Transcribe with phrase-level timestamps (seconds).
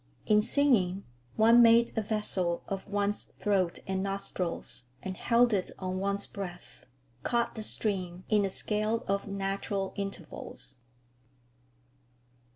[0.25, 1.03] In singing,
[1.35, 6.85] one made a vessel of one's throat and nostrils and held it on one's breath,
[7.21, 10.77] caught the stream in a scale of natural intervals.